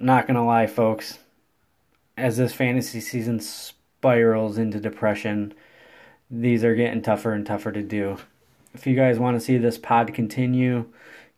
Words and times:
not 0.00 0.26
gonna 0.26 0.44
lie, 0.44 0.66
folks, 0.66 1.18
as 2.16 2.38
this 2.38 2.52
fantasy 2.52 3.00
season 3.00 3.38
spirals 3.38 4.56
into 4.58 4.80
depression, 4.80 5.54
these 6.30 6.64
are 6.64 6.74
getting 6.74 7.02
tougher 7.02 7.32
and 7.32 7.44
tougher 7.44 7.70
to 7.70 7.82
do. 7.82 8.16
If 8.72 8.86
you 8.86 8.96
guys 8.96 9.18
want 9.18 9.36
to 9.36 9.44
see 9.44 9.58
this 9.58 9.78
pod 9.78 10.14
continue, 10.14 10.86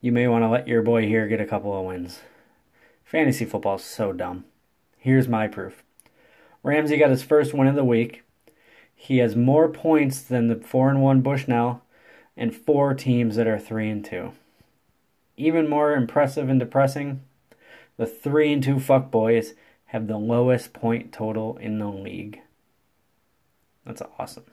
you 0.00 0.12
may 0.12 0.28
want 0.28 0.44
to 0.44 0.48
let 0.48 0.68
your 0.68 0.82
boy 0.82 1.06
here 1.06 1.26
get 1.26 1.40
a 1.40 1.46
couple 1.46 1.76
of 1.76 1.84
wins. 1.84 2.20
Fantasy 3.04 3.44
football 3.44 3.76
is 3.76 3.84
so 3.84 4.12
dumb. 4.12 4.44
Here's 4.98 5.28
my 5.28 5.48
proof. 5.48 5.82
Ramsey 6.62 6.96
got 6.96 7.10
his 7.10 7.22
first 7.22 7.52
win 7.52 7.66
of 7.66 7.74
the 7.74 7.84
week. 7.84 8.22
He 8.94 9.18
has 9.18 9.34
more 9.34 9.68
points 9.68 10.22
than 10.22 10.46
the 10.46 10.56
4 10.56 10.90
and 10.90 11.02
1 11.02 11.20
Bushnell 11.22 11.82
and 12.36 12.54
four 12.54 12.94
teams 12.94 13.36
that 13.36 13.48
are 13.48 13.58
3 13.58 13.90
and 13.90 14.04
2. 14.04 14.32
Even 15.36 15.68
more 15.68 15.94
impressive 15.94 16.48
and 16.48 16.60
depressing, 16.60 17.22
the 17.96 18.06
3 18.06 18.52
and 18.54 18.62
2 18.62 18.80
fuck 18.80 19.10
boys 19.10 19.54
have 19.86 20.06
the 20.06 20.16
lowest 20.16 20.72
point 20.72 21.12
total 21.12 21.56
in 21.58 21.78
the 21.78 21.88
league. 21.88 22.40
That's 23.84 24.02
awesome. 24.18 24.44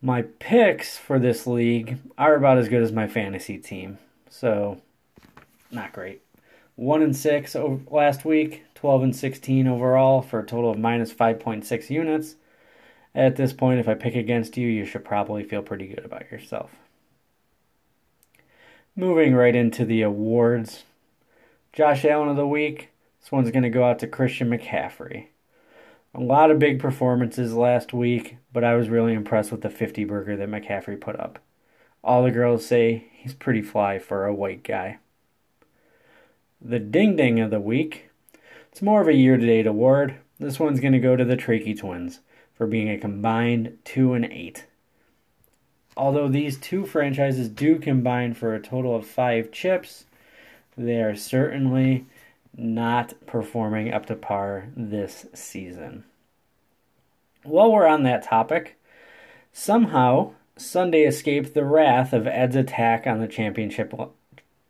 My 0.00 0.22
picks 0.22 0.98
for 0.98 1.18
this 1.18 1.46
league 1.46 1.98
are 2.18 2.34
about 2.34 2.58
as 2.58 2.68
good 2.68 2.82
as 2.82 2.90
my 2.90 3.06
fantasy 3.06 3.56
team. 3.58 3.98
So, 4.28 4.80
not 5.70 5.92
great. 5.92 6.22
1 6.74 7.02
and 7.02 7.14
6 7.14 7.56
last 7.90 8.24
week, 8.24 8.64
12 8.74 9.02
and 9.04 9.16
16 9.16 9.68
overall 9.68 10.22
for 10.22 10.40
a 10.40 10.46
total 10.46 10.70
of 10.70 10.78
minus 10.78 11.12
5.6 11.12 11.90
units. 11.90 12.34
At 13.14 13.36
this 13.36 13.52
point, 13.52 13.78
if 13.78 13.88
I 13.88 13.94
pick 13.94 14.16
against 14.16 14.56
you, 14.56 14.66
you 14.66 14.84
should 14.84 15.04
probably 15.04 15.44
feel 15.44 15.62
pretty 15.62 15.86
good 15.86 16.04
about 16.04 16.30
yourself. 16.32 16.70
Moving 18.96 19.34
right 19.34 19.54
into 19.54 19.84
the 19.84 20.02
awards. 20.02 20.84
Josh 21.72 22.04
Allen 22.04 22.28
of 22.28 22.36
the 22.36 22.46
week. 22.46 22.90
This 23.18 23.32
one's 23.32 23.50
going 23.50 23.62
to 23.62 23.70
go 23.70 23.84
out 23.84 23.98
to 24.00 24.06
Christian 24.06 24.50
McCaffrey. 24.50 25.28
A 26.14 26.20
lot 26.20 26.50
of 26.50 26.58
big 26.58 26.78
performances 26.78 27.54
last 27.54 27.94
week, 27.94 28.36
but 28.52 28.62
I 28.62 28.74
was 28.74 28.90
really 28.90 29.14
impressed 29.14 29.50
with 29.50 29.62
the 29.62 29.70
50 29.70 30.04
burger 30.04 30.36
that 30.36 30.50
McCaffrey 30.50 31.00
put 31.00 31.18
up. 31.18 31.38
All 32.04 32.22
the 32.22 32.30
girls 32.30 32.66
say 32.66 33.06
he's 33.14 33.32
pretty 33.32 33.62
fly 33.62 33.98
for 33.98 34.26
a 34.26 34.34
white 34.34 34.62
guy. 34.62 34.98
The 36.60 36.78
ding 36.78 37.16
ding 37.16 37.40
of 37.40 37.50
the 37.50 37.58
week. 37.58 38.10
It's 38.70 38.82
more 38.82 39.00
of 39.00 39.08
a 39.08 39.14
year 39.14 39.38
to 39.38 39.46
date 39.46 39.66
award. 39.66 40.16
This 40.38 40.60
one's 40.60 40.80
going 40.80 40.92
to 40.92 40.98
go 40.98 41.16
to 41.16 41.24
the 41.24 41.38
Trakey 41.38 41.78
twins 41.78 42.20
for 42.52 42.66
being 42.66 42.90
a 42.90 42.98
combined 42.98 43.78
2 43.84 44.12
and 44.12 44.26
8. 44.26 44.66
Although 45.96 46.28
these 46.28 46.58
two 46.58 46.84
franchises 46.84 47.48
do 47.48 47.78
combine 47.78 48.34
for 48.34 48.54
a 48.54 48.60
total 48.60 48.94
of 48.94 49.06
5 49.06 49.50
chips, 49.52 50.04
they 50.76 51.00
are 51.02 51.14
certainly 51.14 52.06
not 52.56 53.14
performing 53.26 53.92
up 53.92 54.06
to 54.06 54.14
par 54.14 54.68
this 54.76 55.26
season. 55.34 56.04
While 57.42 57.72
we're 57.72 57.86
on 57.86 58.02
that 58.04 58.22
topic, 58.22 58.78
somehow 59.52 60.32
Sunday 60.56 61.02
escaped 61.02 61.54
the 61.54 61.64
wrath 61.64 62.12
of 62.12 62.26
Ed's 62.26 62.56
attack 62.56 63.06
on 63.06 63.20
the 63.20 63.28
championship 63.28 63.92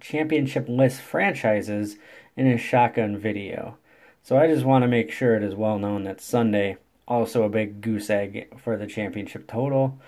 championship 0.01 0.69
list 0.69 1.01
franchises 1.01 1.97
in 2.37 2.47
his 2.47 2.61
shotgun 2.61 3.17
video. 3.17 3.77
So 4.23 4.37
I 4.37 4.47
just 4.47 4.65
want 4.65 4.83
to 4.83 4.89
make 4.89 5.11
sure 5.11 5.37
it 5.37 5.43
is 5.43 5.55
well 5.55 5.79
known 5.79 6.05
that 6.05 6.21
Sunday 6.21 6.77
also 7.07 7.43
a 7.43 7.49
big 7.49 7.81
goose 7.81 8.11
egg 8.11 8.59
for 8.59 8.77
the 8.77 8.87
championship 8.87 9.47
total. 9.47 9.99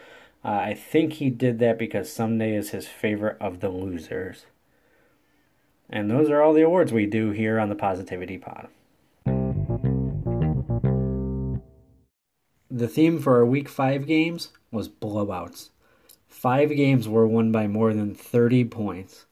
Uh, 0.45 0.49
I 0.49 0.75
think 0.75 1.15
he 1.15 1.31
did 1.31 1.59
that 1.59 1.79
because 1.79 2.13
Sunday 2.13 2.55
is 2.55 2.71
his 2.71 2.87
favorite 2.87 3.37
of 3.41 3.61
the 3.61 3.69
losers. 3.69 4.47
And 5.95 6.11
those 6.11 6.29
are 6.29 6.43
all 6.43 6.53
the 6.53 6.63
awards 6.63 6.93
we 6.93 7.07
do 7.07 7.31
here 7.31 7.61
on 7.61 7.69
the 7.69 7.77
Positivity 7.77 8.37
Pod. 8.37 8.67
The 12.69 12.89
theme 12.89 13.21
for 13.21 13.37
our 13.37 13.47
week 13.47 13.69
five 13.69 14.05
games 14.05 14.49
was 14.73 14.89
blowouts. 14.89 15.71
Five 16.27 16.71
games 16.71 17.09
were 17.09 17.29
won 17.29 17.53
by 17.53 17.69
more 17.69 17.95
than 17.95 18.13
30 18.13 18.65
points. 18.65 19.27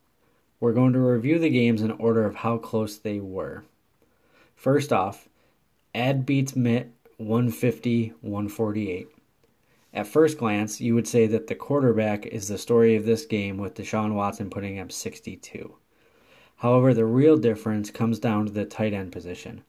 We're 0.60 0.72
going 0.72 0.92
to 0.92 1.00
review 1.00 1.40
the 1.40 1.50
games 1.50 1.82
in 1.82 1.90
order 1.90 2.24
of 2.24 2.36
how 2.36 2.58
close 2.58 2.96
they 2.96 3.18
were. 3.18 3.64
First 4.54 4.92
off, 4.92 5.28
Ad 5.96 6.24
beats 6.24 6.54
Mitt 6.54 6.92
150 7.16 8.12
148. 8.20 9.08
At 9.92 10.06
first 10.06 10.38
glance, 10.38 10.80
you 10.80 10.94
would 10.94 11.08
say 11.08 11.26
that 11.26 11.48
the 11.48 11.56
quarterback 11.56 12.24
is 12.24 12.46
the 12.46 12.56
story 12.56 12.94
of 12.94 13.04
this 13.04 13.26
game 13.26 13.58
with 13.58 13.74
Deshaun 13.74 14.14
Watson 14.14 14.48
putting 14.48 14.78
up 14.78 14.92
62. 14.92 15.74
However, 16.62 16.94
the 16.94 17.04
real 17.04 17.38
difference 17.38 17.90
comes 17.90 18.20
down 18.20 18.46
to 18.46 18.52
the 18.52 18.64
tight 18.64 18.92
end 18.92 19.10
position. 19.10 19.64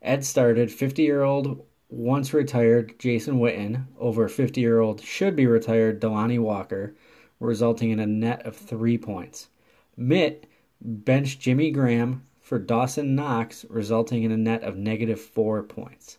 Ed 0.00 0.24
started 0.24 0.72
50 0.72 1.02
year 1.02 1.20
old, 1.20 1.66
once 1.90 2.32
retired 2.32 2.98
Jason 2.98 3.38
Witten 3.38 3.84
over 3.98 4.26
50 4.28 4.58
year 4.58 4.80
old, 4.80 5.02
should 5.02 5.36
be 5.36 5.46
retired 5.46 6.00
Delanie 6.00 6.38
Walker, 6.38 6.96
resulting 7.38 7.90
in 7.90 8.00
a 8.00 8.06
net 8.06 8.46
of 8.46 8.56
three 8.56 8.96
points. 8.96 9.50
Mitt 9.94 10.46
benched 10.80 11.38
Jimmy 11.42 11.70
Graham 11.70 12.26
for 12.40 12.58
Dawson 12.58 13.14
Knox, 13.14 13.66
resulting 13.68 14.22
in 14.22 14.32
a 14.32 14.38
net 14.38 14.62
of 14.62 14.78
negative 14.78 15.20
four 15.20 15.62
points. 15.62 16.16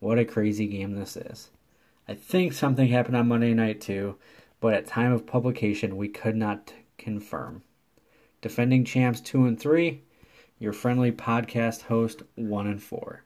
What 0.00 0.18
a 0.18 0.24
crazy 0.24 0.66
game 0.66 0.96
this 0.96 1.16
is. 1.16 1.52
I 2.08 2.14
think 2.14 2.54
something 2.54 2.88
happened 2.88 3.16
on 3.16 3.28
Monday 3.28 3.54
night 3.54 3.80
too, 3.80 4.16
but 4.58 4.74
at 4.74 4.88
time 4.88 5.12
of 5.12 5.28
publication 5.28 5.96
we 5.96 6.08
could 6.08 6.34
not 6.34 6.72
confirm. 6.98 7.62
Defending 8.44 8.84
champs 8.84 9.22
2 9.22 9.46
and 9.46 9.58
3, 9.58 10.02
your 10.58 10.74
friendly 10.74 11.10
podcast 11.10 11.84
host 11.84 12.24
1 12.34 12.66
and 12.66 12.82
4. 12.82 13.24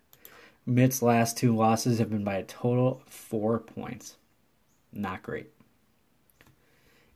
Mitt's 0.64 1.02
last 1.02 1.36
two 1.36 1.56
losses 1.56 1.98
have 1.98 2.08
been 2.08 2.22
by 2.22 2.36
a 2.36 2.44
total 2.44 3.02
of 3.04 3.12
4 3.12 3.58
points. 3.58 4.14
Not 4.92 5.24
great. 5.24 5.50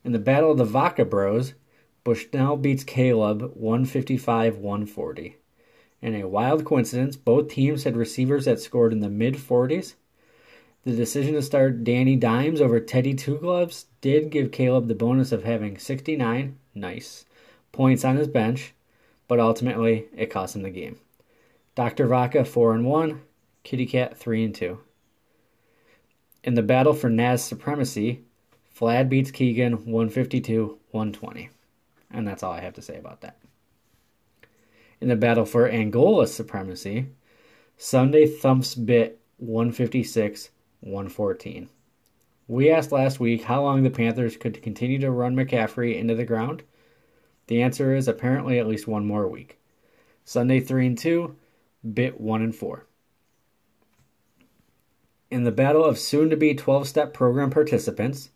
In 0.03 0.11
the 0.11 0.19
Battle 0.19 0.51
of 0.51 0.59
the 0.59 0.65
Vaca 0.65 1.05
Bros, 1.05 1.55
Bushnell 2.03 2.57
beats 2.57 2.83
Caleb 2.83 3.53
155 3.55 4.57
140. 4.57 5.37
In 6.01 6.17
a 6.17 6.27
wild 6.27 6.65
coincidence, 6.65 7.15
both 7.15 7.51
teams 7.51 7.85
had 7.85 7.97
receivers 7.97 8.47
that 8.47 8.59
scored 8.59 8.93
in 8.93 8.99
the 8.99 9.09
mid 9.09 9.35
40s. 9.35 9.95
The 10.83 10.97
decision 10.97 11.35
to 11.35 11.43
start 11.43 11.85
Danny 11.85 12.17
Dimes 12.17 12.61
over 12.61 12.81
Teddy 12.81 13.15
Two 13.15 13.39
Gloves 13.39 13.87
did 14.01 14.31
give 14.31 14.51
Caleb 14.51 14.89
the 14.89 14.97
bonus 14.97 15.31
of 15.31 15.45
having 15.45 15.79
69, 15.79 16.59
nice, 16.75 17.27
points 17.73 18.05
on 18.05 18.17
his 18.17 18.29
bench, 18.29 18.75
but 19.29 19.41
ultimately 19.41 20.07
it 20.17 20.31
cost 20.31 20.55
him 20.55 20.63
the 20.63 20.71
game. 20.71 20.99
Dr. 21.75 22.07
Vaca 22.07 22.45
4 22.45 22.75
and 22.75 22.85
1, 22.85 23.21
Kitty 23.65 23.87
Cat 23.87 24.17
3 24.17 24.45
and 24.45 24.55
2. 24.55 24.79
In 26.45 26.55
the 26.55 26.63
battle 26.63 26.93
for 26.93 27.09
Naz 27.09 27.43
supremacy, 27.43 28.21
Flad 28.69 29.09
beats 29.09 29.31
Keegan 29.31 29.85
152 29.87 30.79
120. 30.91 31.51
And 32.11 32.27
that's 32.27 32.43
all 32.43 32.53
I 32.53 32.61
have 32.61 32.75
to 32.75 32.83
say 32.83 32.99
about 32.99 33.21
that. 33.21 33.39
In 35.01 35.09
the 35.09 35.17
battle 35.17 35.45
for 35.45 35.69
Angola 35.69 36.27
supremacy, 36.27 37.07
Sunday 37.77 38.27
thumps 38.27 38.75
bit 38.75 39.21
156 39.39 40.51
114. 40.81 41.69
We 42.49 42.71
asked 42.71 42.93
last 42.93 43.19
week 43.19 43.45
how 43.45 43.63
long 43.63 43.83
the 43.83 43.91
Panthers 43.91 44.37
could 44.37 44.63
continue 44.63 44.99
to 44.99 45.11
run 45.11 45.35
McCaffrey 45.35 45.97
into 45.97 46.15
the 46.15 46.25
ground. 46.25 46.63
The 47.53 47.61
answer 47.61 47.95
is 47.95 48.09
apparently 48.09 48.59
at 48.59 48.67
least 48.67 48.89
one 48.89 49.05
more 49.05 49.29
week. 49.29 49.59
Sunday 50.25 50.59
3 50.59 50.87
and 50.87 50.97
2, 50.97 51.37
bit 51.93 52.19
1 52.19 52.41
and 52.41 52.57
4. 52.57 52.87
In 55.31 55.45
the 55.45 55.53
battle 55.53 55.85
of 55.85 55.99
soon 55.99 56.31
to 56.31 56.37
be 56.39 56.55
12 56.55 56.89
step 56.89 57.13
program 57.13 57.51
participants, 57.51 58.31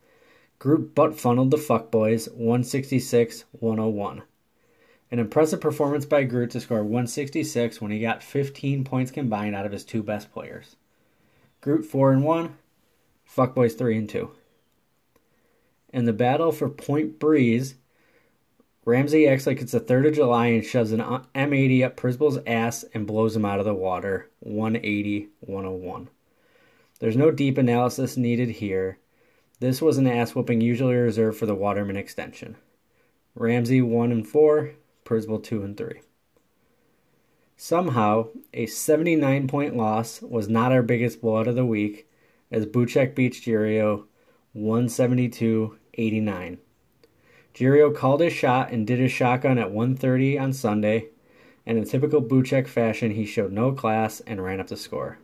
Groot 0.58 0.94
butt 0.94 1.18
funneled 1.18 1.50
the 1.50 1.56
fuckboys 1.56 2.30
166 2.30 3.46
101. 3.52 4.22
An 5.10 5.18
impressive 5.18 5.62
performance 5.62 6.04
by 6.04 6.24
Groot 6.24 6.50
to 6.50 6.60
score 6.60 6.82
166 6.82 7.80
when 7.80 7.92
he 7.92 8.00
got 8.00 8.22
15 8.22 8.84
points 8.84 9.10
combined 9.10 9.56
out 9.56 9.64
of 9.64 9.72
his 9.72 9.86
two 9.86 10.02
best 10.02 10.30
players. 10.30 10.76
Groot 11.62 11.86
4 11.86 12.12
and 12.12 12.22
1, 12.22 12.54
Fuckboys 13.34 13.78
3 13.78 13.96
and 13.96 14.10
2. 14.10 14.30
In 15.94 16.04
the 16.04 16.12
battle 16.12 16.52
for 16.52 16.68
Point 16.68 17.18
Breeze, 17.18 17.76
Ramsey 18.86 19.26
acts 19.26 19.48
like 19.48 19.60
it's 19.60 19.72
the 19.72 19.80
3rd 19.80 20.08
of 20.08 20.14
July 20.14 20.46
and 20.46 20.64
shoves 20.64 20.92
an 20.92 21.00
M80 21.00 21.84
up 21.84 21.96
Prisble's 21.96 22.38
ass 22.46 22.84
and 22.94 23.04
blows 23.04 23.34
him 23.34 23.44
out 23.44 23.58
of 23.58 23.64
the 23.64 23.74
water 23.74 24.30
180 24.38 25.28
101. 25.40 26.08
There's 27.00 27.16
no 27.16 27.32
deep 27.32 27.58
analysis 27.58 28.16
needed 28.16 28.48
here. 28.48 28.98
This 29.58 29.82
was 29.82 29.98
an 29.98 30.06
ass 30.06 30.36
whooping 30.36 30.60
usually 30.60 30.94
reserved 30.94 31.36
for 31.36 31.46
the 31.46 31.54
Waterman 31.54 31.96
extension. 31.96 32.54
Ramsey 33.34 33.82
1 33.82 34.12
and 34.12 34.26
4, 34.26 34.70
Prisble 35.04 35.42
2 35.42 35.64
and 35.64 35.76
3. 35.76 36.00
Somehow, 37.56 38.28
a 38.54 38.66
79 38.66 39.48
point 39.48 39.76
loss 39.76 40.22
was 40.22 40.48
not 40.48 40.70
our 40.70 40.82
biggest 40.82 41.20
blowout 41.20 41.48
of 41.48 41.56
the 41.56 41.66
week 41.66 42.08
as 42.52 42.66
Buchek 42.66 43.16
beats 43.16 43.40
Girio 43.40 44.04
172 44.52 45.76
89. 45.94 46.58
Girio 47.56 47.94
called 47.94 48.20
his 48.20 48.34
shot 48.34 48.70
and 48.70 48.86
did 48.86 48.98
his 48.98 49.10
shotgun 49.10 49.56
at 49.56 49.70
1:30 49.70 50.38
on 50.38 50.52
Sunday, 50.52 51.06
and 51.64 51.78
in 51.78 51.84
typical 51.84 52.20
Buchek 52.20 52.68
fashion, 52.68 53.12
he 53.12 53.24
showed 53.24 53.50
no 53.50 53.72
class 53.72 54.20
and 54.26 54.44
ran 54.44 54.60
up 54.60 54.66
the 54.66 54.76
score. 54.76 55.16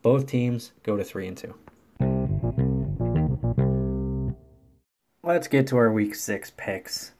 Both 0.00 0.28
teams 0.28 0.70
go 0.84 0.96
to 0.96 1.02
3 1.02 1.26
and 1.26 1.36
2. 1.36 1.54
Let's 5.24 5.48
get 5.48 5.66
to 5.68 5.76
our 5.76 5.90
week 5.90 6.14
6 6.14 6.52
picks. 6.56 7.10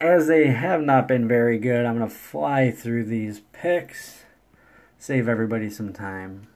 As 0.00 0.28
they 0.28 0.48
have 0.48 0.82
not 0.82 1.08
been 1.08 1.26
very 1.26 1.58
good, 1.58 1.84
I'm 1.84 1.98
going 1.98 2.08
to 2.08 2.14
fly 2.14 2.70
through 2.70 3.06
these 3.06 3.40
picks, 3.52 4.22
save 4.96 5.28
everybody 5.28 5.70
some 5.70 5.92
time. 5.92 6.46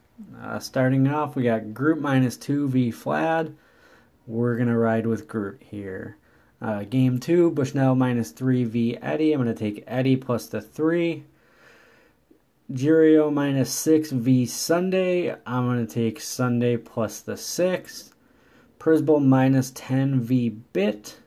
Uh, 0.41 0.59
starting 0.59 1.09
off, 1.09 1.35
we 1.35 1.43
got 1.43 1.73
Groot 1.73 1.99
minus 1.99 2.37
2 2.37 2.69
v 2.69 2.89
Flad. 2.89 3.53
We're 4.25 4.55
going 4.55 4.69
to 4.69 4.77
ride 4.77 5.07
with 5.07 5.27
Groot 5.27 5.61
here. 5.61 6.15
Uh, 6.61 6.83
game 6.83 7.19
two, 7.19 7.51
Bushnell 7.51 7.95
minus 7.95 8.31
3 8.31 8.63
v 8.63 8.97
Eddie. 9.01 9.33
I'm 9.33 9.43
going 9.43 9.53
to 9.53 9.59
take 9.59 9.83
Eddie 9.85 10.17
plus 10.17 10.47
the 10.47 10.61
3. 10.61 11.23
Jirio 12.71 13.31
minus 13.31 13.71
6 13.71 14.11
v 14.11 14.45
Sunday. 14.45 15.35
I'm 15.45 15.65
going 15.65 15.85
to 15.85 15.93
take 15.93 16.19
Sunday 16.19 16.75
plus 16.75 17.21
the 17.21 17.37
6. 17.37 18.13
Prisbal 18.79 19.23
minus 19.23 19.71
10 19.71 20.19
v 20.19 20.49
Bit. 20.49 21.17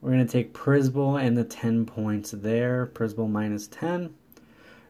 We're 0.00 0.12
going 0.12 0.26
to 0.26 0.32
take 0.32 0.52
Prisbal 0.52 1.22
and 1.22 1.36
the 1.36 1.44
10 1.44 1.86
points 1.86 2.32
there. 2.32 2.90
Prisbal 2.92 3.30
minus 3.30 3.68
10. 3.68 4.14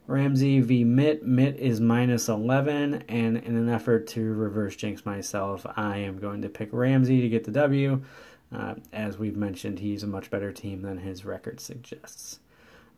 Ramsey 0.06 0.60
v 0.60 0.84
Mitt. 0.84 1.24
Mitt 1.24 1.56
is 1.56 1.80
minus 1.80 2.28
11. 2.28 3.04
And 3.08 3.36
in 3.36 3.56
an 3.56 3.68
effort 3.68 4.06
to 4.08 4.32
reverse 4.32 4.74
jinx 4.74 5.04
myself, 5.04 5.66
I 5.76 5.98
am 5.98 6.18
going 6.18 6.42
to 6.42 6.48
pick 6.48 6.70
Ramsey 6.72 7.20
to 7.20 7.28
get 7.28 7.44
the 7.44 7.52
W. 7.52 8.02
Uh, 8.52 8.74
as 8.92 9.18
we've 9.18 9.36
mentioned, 9.36 9.78
he's 9.78 10.02
a 10.02 10.08
much 10.08 10.30
better 10.30 10.52
team 10.52 10.82
than 10.82 10.98
his 10.98 11.24
record 11.24 11.60
suggests. 11.60 12.40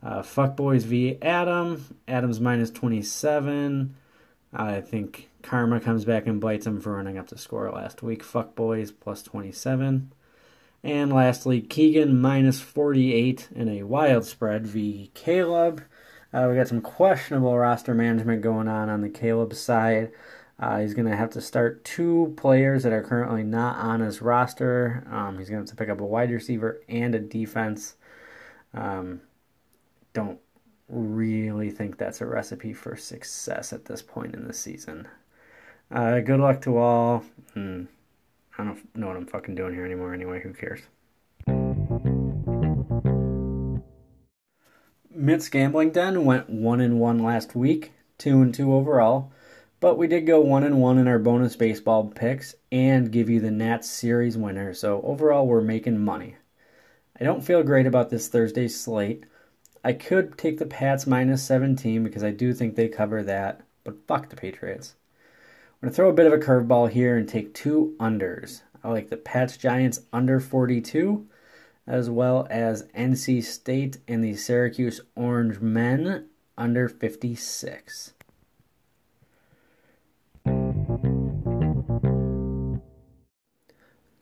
Uh, 0.02 0.22
Fuckboys 0.22 0.82
v. 0.82 1.19
Adam. 1.22 1.96
Adam's 2.08 2.40
minus 2.40 2.70
27. 2.70 3.94
I 4.54 4.81
think 4.81 5.31
Karma 5.43 5.81
comes 5.81 6.04
back 6.04 6.26
and 6.26 6.40
bites 6.40 6.66
him 6.66 6.81
for 6.81 6.93
running 6.93 7.19
up 7.19 7.28
the 7.28 7.38
score 7.38 7.70
last 7.70 8.02
week. 8.02 8.25
Fuckboys 8.25 8.93
plus 8.99 9.22
27. 9.22 10.12
And 10.84 11.12
lastly, 11.12 11.60
Keegan 11.60 12.20
minus 12.20 12.60
48 12.60 13.49
in 13.54 13.69
a 13.69 13.84
wild 13.84 14.25
spread 14.25 14.66
v. 14.66 15.10
Caleb. 15.14 15.84
Uh, 16.32 16.49
we 16.50 16.56
got 16.56 16.69
some 16.69 16.81
questionable 16.81 17.56
roster 17.56 17.94
management 17.94 18.43
going 18.43 18.66
on 18.66 18.88
on 18.88 19.02
the 19.02 19.10
Caleb 19.10 19.54
side. 19.54 20.10
Uh, 20.58 20.78
he's 20.78 20.94
going 20.94 21.10
to 21.10 21.16
have 21.16 21.31
to 21.31 21.40
start 21.40 21.84
two 21.84 22.32
players 22.37 22.82
that 22.84 22.93
are 22.93 23.02
currently 23.02 23.43
not 23.43 23.76
on 23.78 24.00
his 24.00 24.22
roster. 24.22 25.04
Um, 25.10 25.38
he's 25.38 25.49
going 25.49 25.64
to 25.64 25.70
have 25.70 25.76
to 25.76 25.76
pick 25.76 25.88
up 25.88 26.00
a 26.00 26.06
wide 26.06 26.31
receiver 26.31 26.81
and 26.88 27.14
a 27.14 27.19
defense. 27.19 27.96
Um, 28.75 29.20
don't 30.12 30.38
really 30.88 31.70
think 31.70 31.96
that's 31.96 32.20
a 32.20 32.26
recipe 32.26 32.72
for 32.72 32.96
success 32.96 33.72
at 33.72 33.87
this 33.87 34.02
point 34.02 34.34
in 34.34 34.46
the 34.46 34.52
season. 34.52 35.08
Uh, 35.90 36.20
good 36.20 36.40
luck 36.40 36.60
to 36.62 36.76
all. 36.76 37.25
Hmm. 37.54 37.84
I 38.58 38.64
don't 38.64 38.96
know 38.96 39.08
what 39.08 39.16
I'm 39.16 39.26
fucking 39.26 39.54
doing 39.54 39.75
here 39.75 39.84
anymore 39.84 40.12
anyway. 40.12 40.40
Who 40.43 40.52
cares? 40.52 40.81
Mitt's 45.14 45.49
Gambling 45.49 45.90
Den 45.90 46.25
went 46.25 46.50
1 46.50 46.81
and 46.81 46.99
1 46.99 47.19
last 47.19 47.54
week, 47.54 47.93
2 48.19 48.43
and 48.43 48.54
2 48.54 48.72
overall. 48.72 49.32
But 49.82 49.99
we 49.99 50.06
did 50.06 50.26
go 50.26 50.38
one 50.40 50.62
and 50.62 50.81
one 50.81 50.96
in 50.96 51.08
our 51.08 51.19
bonus 51.19 51.56
baseball 51.56 52.05
picks 52.05 52.55
and 52.70 53.11
give 53.11 53.29
you 53.29 53.40
the 53.40 53.50
Nats 53.50 53.90
series 53.90 54.38
winner. 54.38 54.75
So 54.75 55.02
overall, 55.02 55.44
we're 55.44 55.61
making 55.61 56.05
money. 56.05 56.37
I 57.20 57.25
don't 57.25 57.43
feel 57.43 57.64
great 57.64 57.88
about 57.88 58.08
this 58.08 58.29
Thursday 58.29 58.69
slate. 58.69 59.26
I 59.82 59.93
could 59.94 60.38
take 60.38 60.58
the 60.58 60.67
Pats 60.67 61.05
minus 61.05 61.43
17 61.43 62.05
because 62.05 62.23
I 62.23 62.31
do 62.31 62.55
think 62.55 62.76
they 62.76 62.87
cover 62.87 63.25
that, 63.25 63.62
but 63.82 64.06
fuck 64.06 64.29
the 64.29 64.37
Patriots. 64.37 64.94
I'm 65.82 65.88
going 65.88 65.90
to 65.90 65.96
throw 65.96 66.11
a 66.11 66.12
bit 66.12 66.26
of 66.26 66.32
a 66.32 66.38
curveball 66.38 66.88
here 66.90 67.17
and 67.17 67.28
take 67.28 67.52
two 67.52 67.96
unders. 67.99 68.62
I 68.85 68.88
like 68.90 69.11
the 69.11 69.17
Pats 69.17 69.56
Giants 69.56 70.02
under 70.12 70.38
42, 70.38 71.26
as 71.88 72.08
well 72.08 72.46
as 72.49 72.85
NC 72.96 73.43
State 73.43 73.99
and 74.06 74.23
the 74.23 74.37
Syracuse 74.37 75.00
Orange 75.17 75.58
Men 75.58 76.28
under 76.56 76.88
56. 76.88 78.14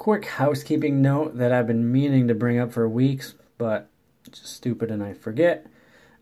Quick 0.01 0.25
housekeeping 0.25 1.03
note 1.03 1.37
that 1.37 1.53
I've 1.53 1.67
been 1.67 1.93
meaning 1.93 2.27
to 2.29 2.35
bring 2.35 2.59
up 2.59 2.73
for 2.73 2.89
weeks, 2.89 3.35
but 3.59 3.91
just 4.33 4.47
stupid 4.47 4.91
and 4.91 5.03
I 5.03 5.13
forget. 5.13 5.67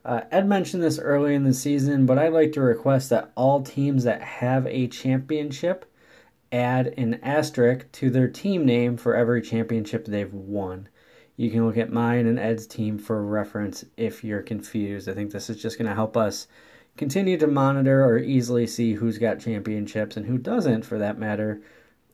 Uh, 0.05 0.23
Ed 0.33 0.49
mentioned 0.49 0.83
this 0.83 0.99
early 0.99 1.33
in 1.37 1.45
the 1.45 1.55
season, 1.55 2.05
but 2.05 2.19
I'd 2.19 2.33
like 2.33 2.51
to 2.55 2.61
request 2.61 3.09
that 3.11 3.31
all 3.37 3.63
teams 3.63 4.03
that 4.03 4.21
have 4.21 4.67
a 4.67 4.89
championship 4.89 5.85
add 6.51 6.93
an 6.97 7.21
asterisk 7.23 7.87
to 7.93 8.11
their 8.11 8.27
team 8.27 8.67
name 8.67 8.97
for 8.97 9.15
every 9.15 9.41
championship 9.41 10.07
they've 10.07 10.35
won. 10.35 10.89
You 11.37 11.49
can 11.49 11.65
look 11.65 11.77
at 11.77 11.93
mine 11.93 12.27
and 12.27 12.37
Ed's 12.37 12.67
team 12.67 12.99
for 12.99 13.25
reference 13.25 13.85
if 13.97 14.25
you're 14.25 14.43
confused. 14.43 15.09
I 15.09 15.15
think 15.15 15.31
this 15.31 15.49
is 15.49 15.63
just 15.63 15.79
going 15.79 15.89
to 15.89 15.95
help 15.95 16.17
us 16.17 16.49
continue 16.97 17.39
to 17.39 17.47
monitor 17.47 18.05
or 18.05 18.19
easily 18.19 18.67
see 18.67 18.95
who's 18.95 19.19
got 19.19 19.39
championships 19.39 20.17
and 20.17 20.27
who 20.27 20.37
doesn't, 20.37 20.85
for 20.85 20.99
that 20.99 21.17
matter, 21.17 21.63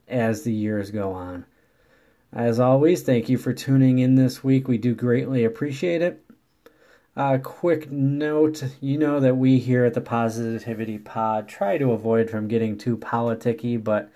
as 0.07 0.43
the 0.43 0.53
years 0.53 0.91
go 0.91 1.11
on. 1.13 1.47
As 2.35 2.59
always, 2.59 3.05
thank 3.05 3.29
you 3.29 3.39
for 3.39 3.53
tuning 3.53 4.01
in 4.01 4.17
this 4.17 4.43
week. 4.43 4.67
We 4.67 4.77
do 4.77 4.93
greatly 4.93 5.45
appreciate 5.45 6.03
it. 6.03 6.21
A 7.17 7.21
uh, 7.21 7.39
quick 7.39 7.93
note 7.93 8.65
you 8.81 8.99
know 8.99 9.21
that 9.21 9.37
we 9.37 9.61
here 9.61 9.85
at 9.85 9.95
the 9.95 10.01
Positivity 10.01 10.99
Pod 10.99 11.47
try 11.47 11.79
to 11.79 11.93
avoid 11.93 12.29
from 12.29 12.49
getting 12.49 12.77
too 12.77 12.97
politicky, 12.97 13.83
but 13.83 14.11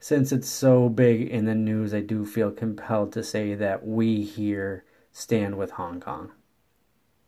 since 0.00 0.32
it's 0.32 0.48
so 0.48 0.88
big 0.88 1.28
in 1.28 1.44
the 1.44 1.54
news, 1.54 1.92
I 1.92 2.00
do 2.00 2.24
feel 2.24 2.50
compelled 2.50 3.12
to 3.12 3.22
say 3.22 3.54
that 3.56 3.86
we 3.86 4.22
here 4.22 4.84
stand 5.12 5.58
with 5.58 5.72
Hong 5.72 6.00
Kong. 6.00 6.32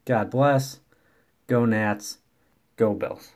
God 0.06 0.30
bless. 0.30 0.80
Go 1.48 1.66
Nats. 1.66 2.16
Go 2.76 2.94
Bills. 2.94 3.32